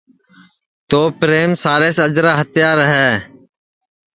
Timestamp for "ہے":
2.93-3.09